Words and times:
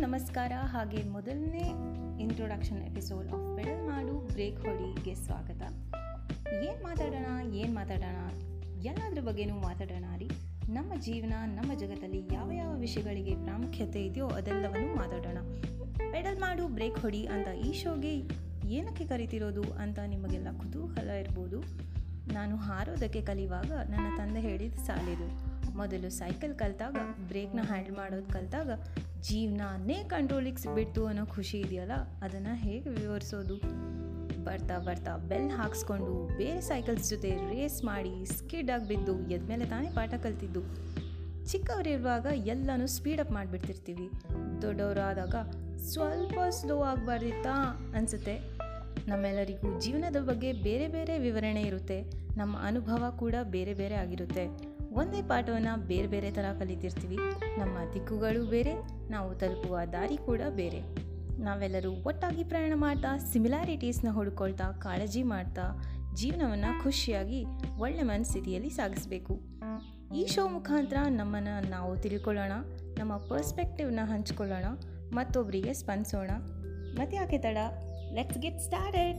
ನಮಸ್ಕಾರ. 0.00 0.52
ಹಾಗೆ 0.58 1.02
ಮೊದಲನೇ 1.02 1.72
ಇಂಟ್ರೊಡಕ್ಷನ್ 2.22 2.82
ಎಪಿಸೋಡ್ 2.82 3.26
ಆಫ್ 3.28 3.56
ಬೆಡಲ್ 3.56 3.86
ಮಾಡು 3.86 4.12
ಬ್ರೇಕ್ 4.12 4.60
ಹೊಡಿಗೆ 4.60 5.14
ಸ್ವಾಗತ. 5.14 5.62
ಏನು 6.48 6.82
ಮಾತಾಡೋಣ 6.82 7.54
ಏನು 7.54 7.74
ಮಾತಾಡೋಣ? 7.74 8.30
ಎಲ್ಲದ್ರ 8.82 9.22
ಬಗ್ಗೆನೂ 9.22 9.54
ಮಾತಾಡೋಣ 9.54 10.04
ರೀ. 10.18 10.30
ನಮ್ಮ 10.68 10.92
ಜೀವನ, 11.00 11.34
ನಮ್ಮ 11.44 11.78
ಜಗತ್ತಲ್ಲಿ 11.78 12.34
ಯಾವ 12.34 12.50
ಯಾವ 12.52 12.78
ವಿಷಯಗಳಿಗೆ 12.78 13.34
ಪ್ರಾಮುಖ್ಯತೆ 13.34 14.06
ಇದೆಯೋ 14.06 14.28
ಅದೆಲ್ಲವನ್ನು 14.28 14.96
ಮಾತಾಡೋಣ. 14.96 15.38
ಪೆಡಲ್ 16.12 16.40
ಮಾಡು 16.40 16.68
ಬ್ರೇಕ್ 16.68 16.98
ಹೊಡಿ 16.98 17.26
ಅಂತ 17.26 17.48
ಈ 17.48 17.72
ಶೋಗೆ 17.72 18.14
ಏನಕ್ಕೆ 18.68 19.06
ಕರಿತಿರೋದು 19.06 19.62
ಅಂತ 19.62 19.98
ನಿಮಗೆಲ್ಲ 20.06 20.48
ಕುತೂಹಲ 20.58 21.10
ಇರ್ಬೋದು. 21.10 21.60
ನಾನು 22.32 22.56
ಹಾರೋದಕ್ಕೆ 22.56 23.20
ಕಲಿಯುವಾಗ 23.20 23.72
ನನ್ನ 23.72 24.16
ತಂದೆ 24.16 24.40
ಹೇಳಿದ 24.40 24.74
ಸಾಲಿದು 24.74 25.56
ಮೊದಲು 25.76 26.10
ಸೈಕಲ್ 26.10 26.54
ಕಲಿತಾಗ, 26.54 26.96
ಬ್ರೇಕ್ನ 27.28 27.60
ಹ್ಯಾಂಡಲ್ 27.62 27.96
ಮಾಡೋದು 27.96 28.32
ಕಲಿತಾಗ 28.32 28.70
ಜೀವನನೇ 29.20 29.94
ಕಂಟ್ರೋಲಿಗೆ 29.94 30.74
ಬಿಟ್ಟು 30.74 31.06
ಅನ್ನೋ 31.06 31.26
ಖುಷಿ 31.26 31.60
ಇದೆಯಲ್ಲ, 31.60 31.92
ಅದನ್ನು 31.92 32.54
ಹೇಗೆ 32.54 32.88
ವಿವರಿಸೋದು? 32.88 33.56
ಬರ್ತಾ 34.44 34.78
ಬರ್ತಾ 34.78 35.16
ಬೆಲ್ 35.16 35.50
ಹಾಕ್ಸ್ಕೊಂಡು 35.50 36.36
ಬೇರೆ 36.36 36.60
ಸೈಕಲ್ಸ್ 36.60 37.10
ಜೊತೆ 37.10 37.30
ರೇಸ್ 37.30 37.84
ಮಾಡಿ 37.84 38.24
ಸ್ಕಿಡ್ 38.24 38.70
ಆಗಿ 38.70 38.88
ಬಿದ್ದು 38.88 39.30
ಎದ್ಮೇಲೆ 39.30 39.64
ತಾನೇ 39.64 39.88
ಪಾಠ 39.88 40.14
ಕಲ್ತಿದ್ದು. 40.14 40.62
ಚಿಕ್ಕವರಿರುವಾಗ 41.46 42.26
ಎಲ್ಲನೂ 42.26 42.86
ಸ್ಪೀಡಪ್ 42.86 43.30
ಮಾಡಿಬಿಡ್ತಿರ್ತೀವಿ. 43.30 44.10
ದೊಡ್ಡವರಾದಾಗ 44.62 45.34
ಸ್ವಲ್ಪ 45.78 46.34
ಸ್ಲೋ 46.50 46.82
ಆಗಬಾರ್ದಿತ್ತಾ 46.82 47.52
ಅನಿಸುತ್ತೆ. 47.96 48.65
ನಮ್ಮೆಲ್ಲರಿಗೂ 49.06 49.80
ಜೀವನದ 49.80 50.16
ಬಗ್ಗೆ 50.16 50.52
ಬೇರೆ 50.52 50.88
ಬೇರೆ 50.88 51.18
ವಿವರಣೆ 51.18 51.60
ಇರುತ್ತೆ. 51.62 52.02
ನಮ್ಮ 52.36 52.56
ಅನುಭವ 52.62 53.04
ಕೂಡ 53.16 53.34
ಬೇರೆ 53.42 53.74
ಬೇರೆ 53.74 53.94
ಆಗಿರುತ್ತೆ. 53.94 54.46
ಒಂದೇ 54.92 55.22
ಪಾಠವನ್ನು 55.22 55.86
ಬೇರೆ 55.86 56.06
ಬೇರೆ 56.06 56.30
ಥರ 56.30 56.44
ಕಲಿತಿರ್ತೀವಿ. 56.58 57.16
ನಮ್ಮ 57.58 57.92
ದಿಕ್ಕುಗಳು 57.94 58.50
ಬೇರೆ, 58.50 58.74
ನಾವು 59.10 59.34
ತಲುಪುವ 59.34 59.78
ದಾರಿ 59.92 60.16
ಕೂಡ 60.16 60.40
ಬೇರೆ. 60.48 60.80
ನಾವೆಲ್ಲರೂ 61.38 61.90
ಒಟ್ಟಾಗಿ 61.90 62.44
ಪ್ರಯಾಣ 62.44 62.72
ಮಾಡ್ತಾ, 62.74 63.18
ಸಿಮಿಲಾರಿಟೀಸ್ನ 63.18 64.08
ಹುಡ್ಕೊಳ್ತಾ, 64.10 64.72
ಕಾಳಜಿ 64.72 65.22
ಮಾಡ್ತಾ, 65.22 65.82
ಜೀವನವನ್ನು 66.14 66.82
ಖುಷಿಯಾಗಿ, 66.82 67.44
ಒಳ್ಳೆ 67.78 68.02
ಮನಸ್ಥಿತಿಯಲ್ಲಿ 68.02 68.70
ಸಾಗಿಸಬೇಕು. 68.70 69.40
ಈ 70.14 70.26
ಶೋ 70.26 70.48
ಮುಖಾಂತರ 70.48 70.96
ನಮ್ಮನ್ನು 71.08 71.70
ನಾವು 71.70 71.96
ತಿಳ್ಕೊಳ್ಳೋಣ, 71.96 72.52
ನಮ್ಮ 72.98 73.16
ಪರ್ಸ್ಪೆಕ್ಟಿವ್ನ 73.16 74.00
ಹಂಚ್ಕೊಳ್ಳೋಣ 74.02 74.64
ಮತ್ತೊಬ್ಬರಿಗೆ 75.12 75.72
ಸ್ಪಂದಿಸೋಣ. 75.72 76.30
ಮತ್ತೆ 76.94 77.16
ಯಾಕೆ 77.16 77.38
ತಡ? 77.38 77.56
Let's 78.12 78.36
get 78.38 78.60
started. 78.60 79.16